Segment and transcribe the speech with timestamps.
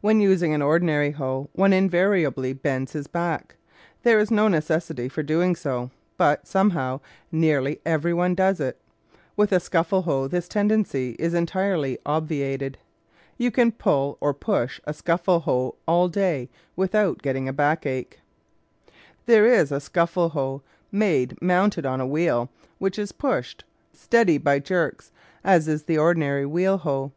[0.00, 3.56] When using an ordinary hoe, one invari ably bends his back.
[4.04, 7.00] There is no necessity for doing so, but, somehow,
[7.32, 8.80] nearly every one does it.
[9.36, 12.78] With a scuffle hoe this tendency is entirely obviated.
[13.36, 18.20] You can pull or push a scuffle hoe all day without get ting a backache.
[19.26, 20.62] There is a scuffle hoe
[20.92, 22.48] made mounted on a wheel
[22.78, 25.10] which is pushed" steady by jerks,"
[25.42, 27.10] as is the ordi nary wheel hoe.